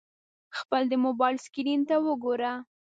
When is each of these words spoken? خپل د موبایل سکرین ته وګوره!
خپل 0.57 0.81
د 0.91 0.93
موبایل 1.05 1.37
سکرین 1.45 1.81
ته 1.89 1.95
وګوره! 2.05 2.53